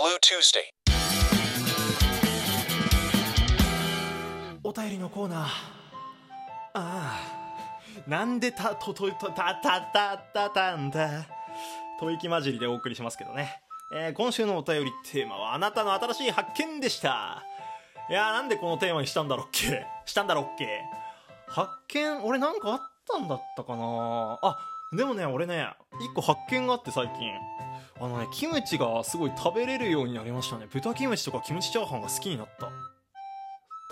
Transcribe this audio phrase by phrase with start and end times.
[0.00, 0.60] Blue Tuesday.
[4.64, 5.44] お便りのコーナー。
[5.44, 5.50] あ
[6.72, 7.20] あ
[8.08, 11.26] なんでたとととたたたたたんだ。
[12.00, 13.60] 吐息混じりでお送りしますけどね、
[13.94, 17.42] えー今週のお便りテーマはあなたの新しい発見でした。
[18.08, 19.84] いやーなんでこのテーマにしたんだろっけ？
[20.06, 20.80] したんだろっけ？
[21.46, 24.38] 発見俺なんかあったんだったかな？
[24.40, 24.56] あ
[24.92, 25.68] でもね俺ね
[26.00, 27.32] 一個発見があって最近。
[28.00, 30.66] あのねキムチがすごい食べれるようになりましたね。
[30.72, 32.70] 豚キムチとかキムチチャーハンが好きになった。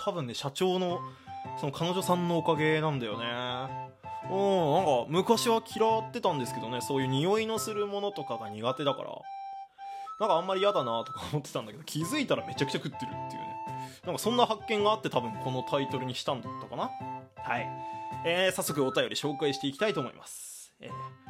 [0.05, 1.01] 多分ね社長の
[1.61, 3.25] その彼女さんのおかげなんだよね。
[4.31, 9.11] うんなんか昔は嫌ってたんですけどねそういう匂いのするものとかが苦手だから。
[10.21, 13.57] なんかあんまり嫌だなとか思ってたんだけど気づいたらめちゃくちゃ食ってるっていうね。
[14.05, 16.91] なんかそんな発見があって多分このタイトルにしたんだったかな。
[17.37, 17.69] はい。
[18.25, 20.58] えー、早速お便り紹介していきたいと思います、えー、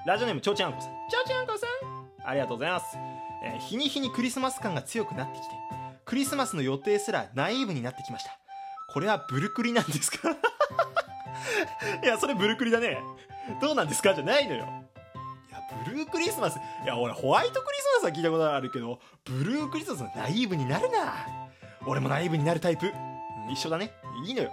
[0.07, 0.91] ラジオネームちょうちゃんこさん。
[1.11, 2.29] ちょうちゃんこさん。
[2.29, 2.97] ありがとうございます、
[3.45, 5.47] えー日に日にクリスマス感が強くなってきて
[6.05, 8.39] クリスマスの予定すらナイーブになってきました。
[8.93, 10.31] これはブルクリなんですか？
[12.03, 12.99] いやそれブルクリだね。
[13.61, 14.15] どうなんですか？
[14.15, 14.65] じゃないのよ。
[14.65, 16.59] いやブルークリスマス。
[16.85, 21.15] いや俺ホワイトクリスマスは聞いたことあるけどブルークリスマスのナイーブになるな。
[21.87, 22.87] 俺もナイーブになるタイプ。
[22.87, 22.93] うん
[23.51, 23.91] 一緒だね。
[24.27, 24.53] いいのよ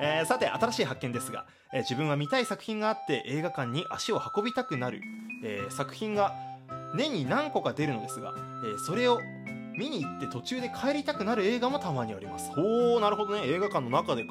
[0.00, 5.00] えーさて新しい発見ですが、えー自分は見たい作品があって映画館に足を運びたくなる、
[5.44, 6.34] えー作品が
[6.94, 9.20] 年に何個か出るのですが、えーそれを
[9.78, 12.50] 見に行って途中で帰りたくなる映画もたまにあります。
[12.52, 13.42] ほうなるほどね。
[13.46, 14.30] 映画館の中でか。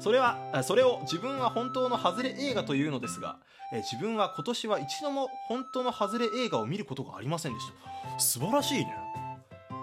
[0.00, 3.38] それはあそれを自分は本当の外れ映画というのですが、
[3.72, 8.20] えー自分は今年は一度も本当の外れ映画を見ることがありませんでした。
[8.20, 9.07] 素晴らしいね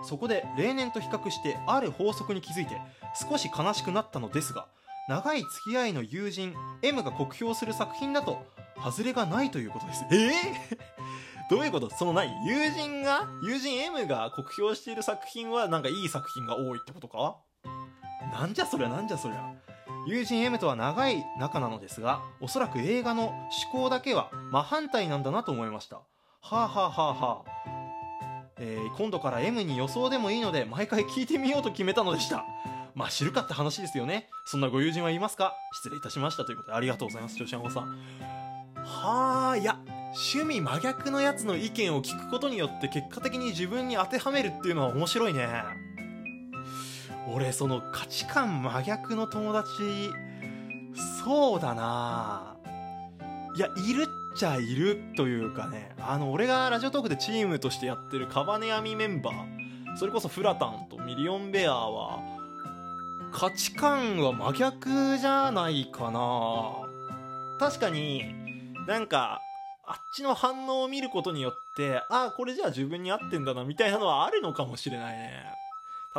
[0.07, 2.79] そこで例年と比較してある法則に気づいて
[3.29, 4.67] 少し悲しくなったのですが
[5.07, 8.45] 長い付き合いの友人 M が酷評する作品だと
[8.83, 10.05] 外れがないということです。
[10.11, 10.31] えー？
[11.49, 11.89] どういうこと？
[11.91, 13.27] その何友人が？
[13.43, 17.37] 友人 M が酷評している作品はなんかいい作品が多いってことか？
[18.33, 18.89] なんじゃそりゃ？
[18.89, 19.53] なんじゃそりゃ？
[20.07, 25.97] 友人 M とは長い仲なのですがおそらく映画の趣向だけは真反対なんだなと思いました。
[25.97, 26.03] は
[26.51, 27.74] あはあはあはあ。
[28.57, 32.45] えー今度から M に予想でもいいので毎回聞いてみようと決めたのでした。
[32.93, 34.29] まあ知るかって話ですよね。
[34.45, 35.53] そんなご友人はいますか？
[35.73, 37.83] 失礼いたしましたということでありがとうございますジョシャンゴさん。
[38.83, 39.77] はあいや。
[40.17, 45.45] 趣味真逆のやつの意見を聞くことによって結果的に自分に当てはめるっていうのは面白いね。
[47.33, 49.67] 俺その価値観真逆の友達。
[51.21, 52.55] そうだな
[53.57, 54.05] いやいるっ
[54.35, 55.95] ちゃいるというかね。
[55.99, 62.19] あの俺がラジオトークでチームとしてやってるカバネアミメンバーそれこそフラタンとミリオンベアは
[63.31, 66.85] 価値観は真逆じゃないかな。
[67.59, 68.23] 確かに
[68.87, 69.41] なんか
[69.87, 75.43] あっちの反応を見ることによってああこれじゃあ自分に合ってんだなみたいなのはあるのかもしれないね。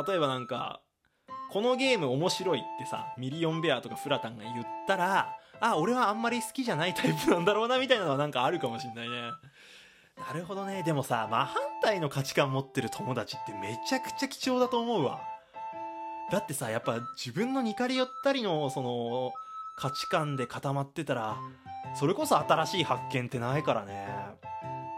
[0.07, 0.79] 例えばなんか
[1.51, 9.31] このゲーム面白いってさミリオンベアとかフラタンが言ったらあ俺はあんまり好きじゃないタイプなんだろうなみたいなのはなんかあるかもしんないね。
[10.17, 10.83] なるほどね。
[10.83, 15.21] でもさ真反対の価値観持ってる友達ってめちゃくちゃ貴重だと思うわ。
[16.31, 19.31] だってさやっぱ自分の似かり寄ったりのその
[19.77, 21.37] 価値観で固まってたら
[21.95, 24.07] それこそ新しい発見ってないからね。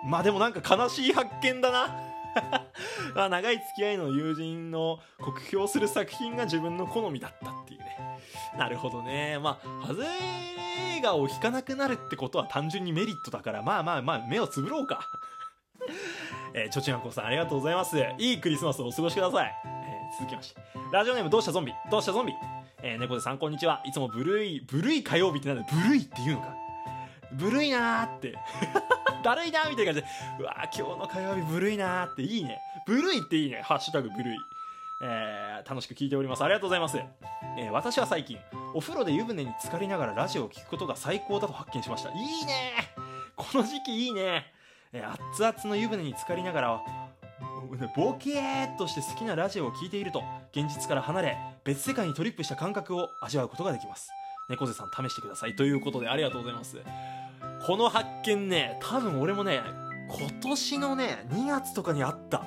[0.05, 1.95] まあでもなんか悲しい発見だな。
[3.15, 7.98] まあ長い付き合いの友人の酷評する作品が自分の好みだったっていうね。
[8.57, 9.39] なるほどね。
[9.39, 10.07] まあ外れ
[10.97, 14.99] 映画を引かなくなるってことは単純にメリットだからまあまあまあ目をつぶろうか。
[16.53, 17.97] えー、ちょちまこさんありがとうございます。
[18.17, 19.79] いいクリスマスをお過ごしください、えー
[20.17, 20.61] 続きまして。
[20.91, 21.73] ラジオネームどうしたゾンビ。
[21.91, 22.33] どうしたゾンビ。
[22.81, 23.81] えー、猫でさんこんにちは。
[23.85, 25.65] いつもブルいブルい火曜日ってなんだ？
[25.71, 26.55] ブルいっていうのか。
[27.33, 28.33] ブルーいなーって。
[29.23, 30.07] だるいなーみたいな感じで。
[30.39, 32.23] うわー今日の火曜日ブルーいなーって。
[32.23, 32.59] いいね。
[32.87, 33.61] ブルーいっていいね。
[33.61, 34.37] ハッシュタグブルーい。
[35.01, 36.43] えー楽しく聞いております。
[36.43, 38.37] ありがとうございます、えー私は最近
[38.73, 42.09] お風呂で湯船に浸かりながらラジオを聞くことが最高だと発見しました。
[42.09, 42.73] いいね
[43.35, 44.45] この時期いいね、
[44.93, 46.81] えー熱々の湯船に浸かりながら
[47.95, 54.09] ボケーっとして好きなラジオを聴いていると現実から離れ別世界にトリップした感覚を味わうことができます。
[54.49, 55.55] 猫背さん試してください。
[55.55, 56.77] ということでありがとうございます。
[57.65, 59.61] この発見ね多分俺もね
[60.09, 62.43] 今年のね2月とかにあった。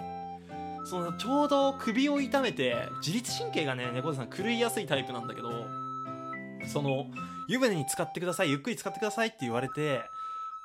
[0.85, 5.51] そのちょうど首を痛めて自律神経がね猫背さん狂いやすいタイプなんだけど
[6.67, 7.07] その
[7.49, 10.03] 湯船に使ってくださいゆっくり使ってくださいって言われて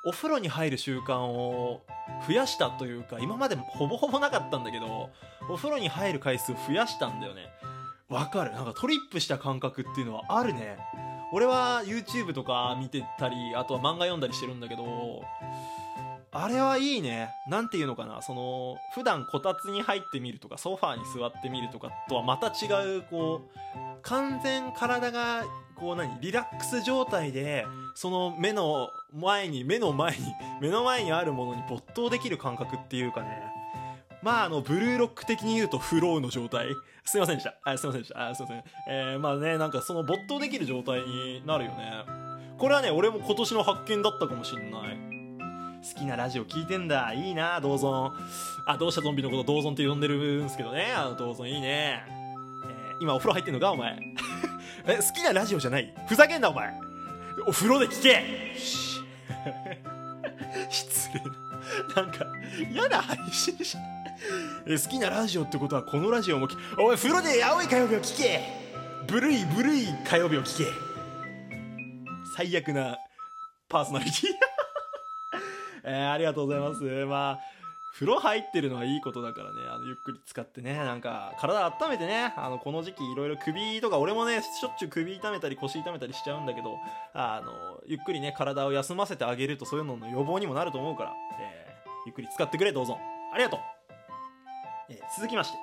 [0.03, 1.81] お風呂に入る習慣を
[2.27, 5.09] 増やしたというか今までほぼほぼなかったんだけど
[5.49, 7.49] お風呂に入る回数を増やしたんだよね。
[8.09, 8.51] わかる。
[8.53, 10.77] なんかトリップした感覚っていうのはあるね。
[11.33, 15.23] 俺は YouTube とか見てたりあとは漫画読んだりしてるんだけど
[16.39, 17.31] あれはいいね。
[17.47, 23.57] なんていうのかな、その、普段こたつに入ってみるとか、ソファーに座ってみるとかとはまた違う、こう、
[24.03, 25.43] 完全体が、
[25.75, 30.17] こう何、リラックス状態で、その目の前に、目の前に、
[30.61, 33.43] 目の前にあるものに没頭できる感覚っていうかね。
[34.21, 36.67] まあ、あの、ブルーロック的に言うとフローの状態。
[37.03, 37.55] すいませんでした。
[37.63, 38.29] あすいませんでした。
[38.29, 38.63] あすいません。
[38.89, 42.03] えー、まあね、なんかその没頭できる状態になるよね。
[42.57, 45.16] これはね、俺も今年の発見だったかもしんない。
[45.93, 47.13] 好きなラジオ聞いてんだ。
[47.13, 48.13] いいな、銅尊。
[48.65, 50.91] あ、どうしたゾンビのこと銅尊って呼んでるんすけどね。
[50.95, 52.03] あの、銅尊いいね。
[52.07, 53.97] えー、今お風呂入ってんのかお前。
[54.87, 55.93] え、好きなラジオじゃない？
[56.07, 56.73] ふざけんな、お前。
[57.47, 58.23] お風呂で聞け
[60.69, 61.21] 失礼
[61.95, 62.01] な。
[62.03, 62.25] なんか、
[62.71, 63.77] 嫌な配信者。
[64.65, 66.47] え、好きなラジオってことはこのラジオも
[66.79, 68.41] おい、風呂で青い火曜日を聞け
[69.07, 70.71] ブルいブルい火曜日を聞け
[72.35, 72.97] 最悪な
[73.69, 74.46] パーソナリティ
[75.87, 76.83] えー、ありがとうございます。
[77.05, 77.39] まあ、
[77.93, 86.77] 風呂入ってるのはいいことだからね、あの、ゆっくり使ってね、なんか、体温めてね、あの、この時期いろいろ首とか、俺もね、しょっちゅう首痛めたり腰痛めたりしちゃうんだけど、
[87.13, 92.99] あの、ゆっくりね、体を休ませてあげるとそういうのの予防にもなると思うから、えー、ゆっくり使ってくれ、どうぞ。
[93.33, 93.59] ありがとう。
[94.89, 95.57] えー、続きまして、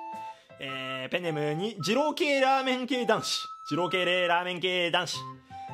[0.59, 3.45] えー、ペンネームに、二郎系ラーメン系男子。
[3.69, 5.19] 二郎系ラーメン系男子。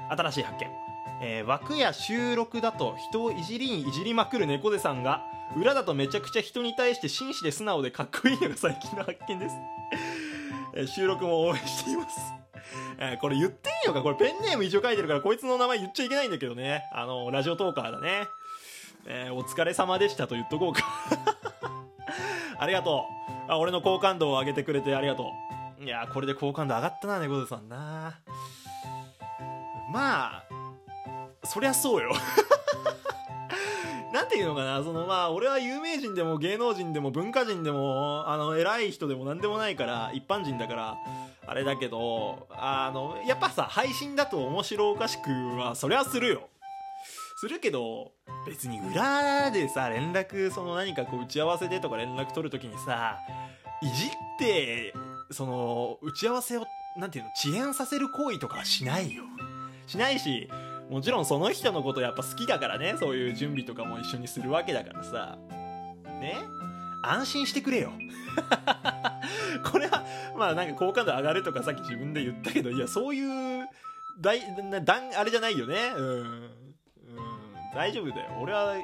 [0.09, 0.90] 新しい発見。
[1.23, 5.23] えー、枠や収録だと人をいじりにいじりまくる猫背さんが
[5.55, 9.55] 裏だとめちゃくちゃ人に対して紳士で素直でかっこいいのが最近の発見です、
[10.73, 12.19] えー、収録も応援しています。
[12.97, 14.01] えー、これ言っていいのか？
[14.01, 16.83] これペンネーム一応書いてるからこいつの名前言っちゃいけないんだけどね。
[16.93, 18.27] あのラジオトーカーだね。
[19.07, 20.83] えー、お疲れ様でしたと言っとこうか。
[22.59, 23.05] ありがと
[23.47, 23.51] う。
[23.51, 25.31] あ俺の好感度を上げてくれてありがと
[25.79, 25.83] う。
[25.83, 28.19] いやこれで好感度上がったな猫背さんな。
[29.91, 30.50] まあ
[31.43, 32.13] そりゃそうよ
[34.13, 40.97] なんていうのかな、そのまあ、俺は有名人でも芸能人でも文化人でも、あの、偉い人でも何でもないから、一般人だから、
[41.47, 46.49] あれだけど、あの、やっぱさ、配信だと面白おかしくは、そりゃするよ。
[47.37, 48.11] するけど、
[48.45, 53.17] 別に裏でさ、連絡、その何かこう打ち合わせでとか連絡取るときにさ、
[53.81, 54.93] いじって、
[55.31, 56.65] その、打ち合わせを、
[56.97, 59.23] なんていうの、遅延させる行為とかはしないよ。
[59.87, 60.49] しないし、
[60.91, 65.37] もちろんその人のことやっぱ好きだからねそういう準備とかも一緒にするわけだからさ。
[66.19, 66.35] ね？
[67.01, 67.93] 安心してくれよ。
[69.71, 70.05] これは
[70.37, 73.67] まあなんか好感度上がるとかさっき自分で言ったけどいやそういう
[74.19, 74.41] 大
[74.83, 75.93] だあれじゃないよね。
[75.95, 76.49] うん、うん、
[77.73, 78.31] 大丈夫だよ。
[78.41, 78.75] 俺は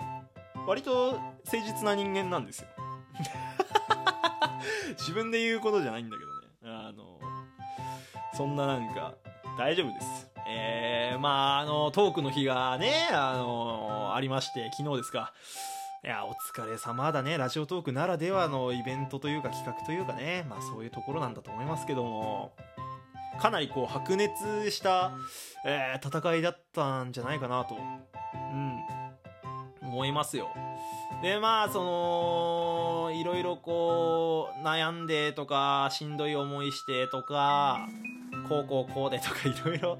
[0.65, 2.69] 割と誠実な人間なんですよ。
[4.97, 6.47] 自分で言うことじゃないんだけどね。
[6.63, 7.19] あの
[8.33, 9.15] そんななんか
[9.57, 10.36] 大丈夫です。
[10.49, 15.33] えー、まあ、あの、トークの日がね、あの、ありまして、昨日ですか。
[16.03, 17.37] いや、お疲れ様だね。
[17.37, 22.53] ラジオトークならではのイベントというか企画というかね、まあそういうところなんだと思いますけども、
[23.41, 25.11] かなりこう白熱した、
[25.65, 28.77] えー、戦いだったんじゃないかなと、うん、
[29.81, 30.49] 思いますよ。
[31.21, 37.87] で、まあ、その、いろいろこう、悩んでとか、しんどい思いしてとか、
[38.47, 39.97] こうこうこうでとかいろいろ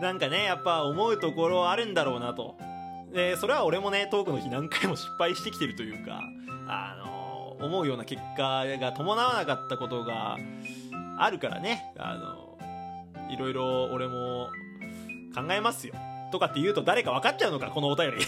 [0.00, 2.56] なんかねやっぱ思うところあるんだろうなと。
[3.12, 6.20] でそれは俺もねトークの日何回も失敗してきてるというか
[6.66, 10.36] あの思うような結果が伴わなかったことが
[11.18, 11.92] あるからね。
[11.96, 12.58] あの
[13.30, 14.50] いろいろ俺も
[15.34, 15.94] 考えますよ。
[16.32, 18.16] とかって言うと誰か分かっちゃうのかこのお便り。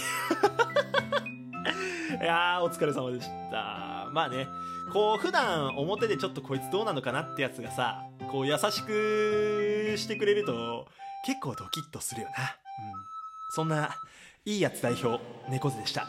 [2.22, 4.08] いやーお疲れ様でした。
[4.12, 4.46] まあね
[4.92, 10.86] こう普段表でちょっとこいつどうなのかなってやつがさこう優しくしてくれると
[11.26, 13.04] 結構ドキッとするよな、うん、
[13.50, 13.96] そんな
[14.44, 16.06] いいやつ代表猫背でした。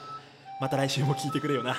[0.61, 1.75] また来週も聞いてくれよな。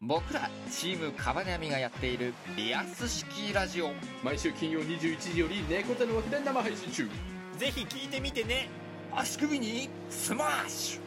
[0.00, 3.90] 僕らチームカバネアミがやっているリアス式ラジオ。
[4.24, 7.08] 毎週金曜21時より猫背の枠で生配信中。
[7.56, 8.68] ぜひ聞いてみてね。
[9.14, 10.98] 足首にスマッシ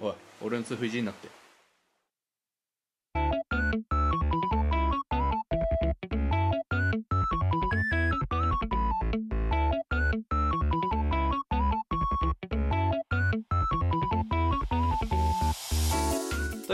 [0.00, 0.04] ュ。
[0.04, 1.28] おい俺の通風いじんなって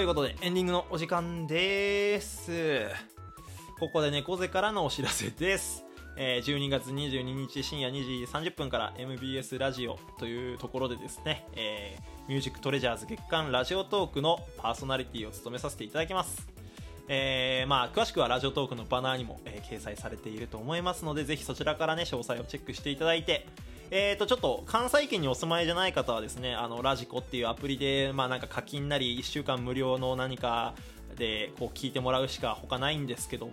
[0.04, 2.86] いうことで、エンディングのお時間です。
[3.78, 5.86] ここで猫背からのお知らせです。
[6.16, 16.46] えー、12月22日深夜2時30分から MBS ラジオというところでですね、えー、ミュージックトレジャーズ月間ラジオトークのパーソナリティを務めさせていただきます。
[17.08, 23.46] えー、まあ、詳しくはラジオトークのバナーにも、えー、掲載されていると思いますので、ぜひそちらからね、詳細をチェックしていただいて、
[23.90, 30.74] えー、とちょっと関西圏にお住まいじゃない方はですねあのラジコっていうアプリで、まあ、なんか課金なり1週間無料の何か
[31.16, 33.52] でこう聞いてもらうしか他ないんですけども、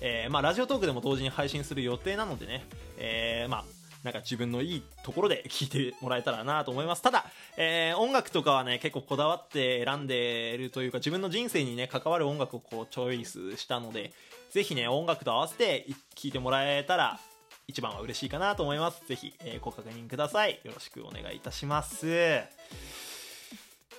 [0.00, 2.64] えーまあ、ラジオトークでも同時に配信する予定なのでね、
[2.98, 3.64] えーまあ、
[4.04, 7.02] なんか自分のいいところで聞いてもらえたらなと思います。
[7.02, 7.24] ただ、
[7.56, 14.12] えー音楽とかはね結構こだわって選んでいるというか自分の人生にね関わる音楽をこうチョイスしたので
[14.50, 17.18] ぜひね音楽と合わせて聴いてもらえたら
[17.68, 22.06] 一番は嬉しいかなと思いますぜひ、えーご確認くださいよろしくお願いいたします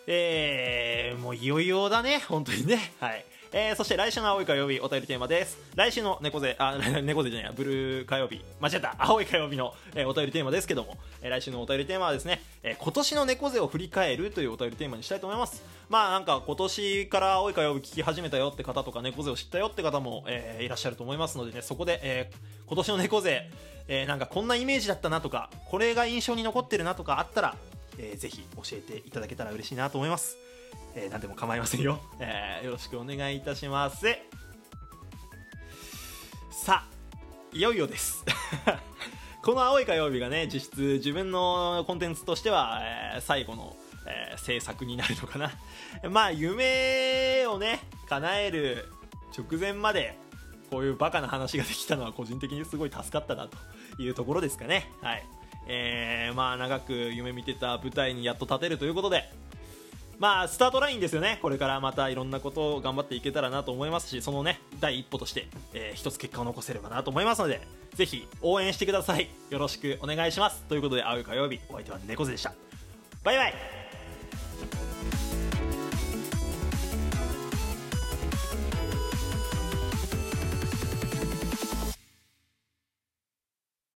[0.07, 2.93] えー、もういよいよだね、本当にね。
[2.99, 3.23] はい。
[3.51, 5.57] えー、そして来週の青い火曜日お便りテーマです。
[5.75, 15.63] 来週の猫背、あ、 猫背じゃないや、ブルー火曜日、間違った、青い火曜日の、えーお便りテーマですけども、えー来週のお便りテーマはですね、えー今年の猫背を振り返るというお便りテーマにしたいと思います。
[15.89, 22.37] まあなんか今年から青い火曜日聞き始めたよって方とか猫背を知ったよって方も、えーいらっしゃると思いますのでね、そこで、えー
[22.67, 23.49] 今年の猫背、
[23.87, 27.55] えーなんかこんなイメージだったなとか、これが印象に残ってるなとかあったら、
[27.97, 30.37] えーぜひ教えていただけたら嬉しいなと思います。
[30.95, 34.05] えー何でも構いませんよ、えーよろしくお願いいたします。
[36.51, 36.87] さあ
[37.53, 38.23] いよいよです。
[39.43, 43.75] この青い火曜日がね実質自分のコンテンツとしては、えー最後の、
[44.07, 45.51] えー制作になるのかな。
[46.09, 48.89] まあ夢をね叶える
[49.37, 50.17] 直前まで
[50.69, 53.57] こういうバカな話ができたのは個人的にすごい助かったなと
[54.01, 54.91] いうところですかね。
[55.01, 55.25] はい。
[55.67, 59.29] えーまあ長く夢見てた舞台にやっと立てるということで
[60.19, 67.61] まあスタートラインですよね、これからまたいろんなことを頑張っていけたらなと思いますし、そのね第一歩として、えー一つ結果を残せればなと思いますので、
[67.95, 70.63] ぜひ応援してください、よろしくお願いします。
[70.63, 72.53] ということで、会う火曜日、お相手は猫背でした。
[73.23, 73.78] バイバイ